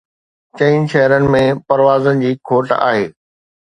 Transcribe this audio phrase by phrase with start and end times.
[0.57, 3.05] چئن شهرن ۾ پروازن جي کوٽ آهي